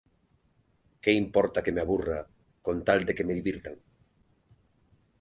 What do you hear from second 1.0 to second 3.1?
Que importa que me aburra, con tal